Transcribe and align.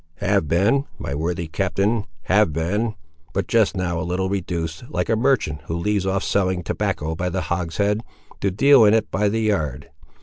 "Have 0.15 0.47
been, 0.47 0.85
my 0.97 1.13
worthy 1.13 1.47
captain—have 1.47 2.51
been; 2.51 2.95
but 3.33 3.47
just 3.47 3.77
now 3.77 3.99
a 4.01 4.01
little 4.01 4.29
reduced, 4.29 4.83
like 4.89 5.09
a 5.09 5.15
merchant 5.15 5.61
who 5.67 5.75
leaves 5.77 6.07
off 6.07 6.23
selling 6.23 6.63
tobacco 6.63 7.13
by 7.13 7.29
the 7.29 7.41
hogshead, 7.41 8.01
to 8.39 8.49
deal 8.49 8.83
in 8.83 8.95
it 8.95 9.11
by 9.11 9.29
the 9.29 9.41
yard. 9.41 9.91